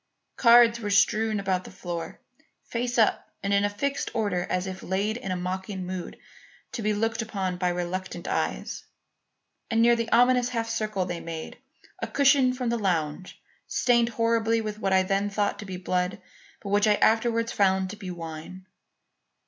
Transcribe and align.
Cards 0.35 0.79
were 0.79 0.89
strewn 0.89 1.39
about 1.39 1.63
the 1.63 1.69
floor, 1.69 2.19
face 2.65 2.97
up 2.97 3.29
and 3.43 3.53
in 3.53 3.63
a 3.63 3.69
fixed 3.69 4.09
order 4.15 4.47
as 4.49 4.65
if 4.65 4.81
laid 4.81 5.15
in 5.15 5.29
a 5.31 5.35
mocking 5.37 5.85
mood 5.85 6.17
to 6.71 6.81
be 6.81 6.91
looked 6.91 7.21
upon 7.21 7.55
by 7.57 7.69
reluctant 7.69 8.27
eyes; 8.27 8.83
and 9.69 9.79
near 9.79 9.95
the 9.95 10.11
ominous 10.11 10.49
half 10.49 10.67
circle 10.67 11.05
they 11.05 11.19
made, 11.19 11.59
a 11.99 12.07
cushion 12.07 12.51
from 12.51 12.69
the 12.69 12.79
lounge, 12.79 13.39
stained 13.67 14.09
horribly 14.09 14.59
with 14.59 14.79
what 14.79 14.91
I 14.91 15.03
then 15.03 15.29
thought 15.29 15.59
to 15.59 15.65
be 15.67 15.77
blood, 15.77 16.19
but 16.61 16.69
which 16.69 16.87
I 16.87 16.95
afterwards 16.95 17.51
found 17.51 17.91
to 17.91 17.95
be 17.95 18.09
wine. 18.09 18.65